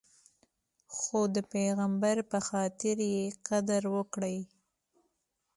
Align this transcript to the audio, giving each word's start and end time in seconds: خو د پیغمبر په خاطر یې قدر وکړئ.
خو 0.95 1.19
د 1.35 1.37
پیغمبر 1.53 2.17
په 2.31 2.39
خاطر 2.47 2.97
یې 3.13 3.25
قدر 3.47 3.83
وکړئ. 3.95 4.37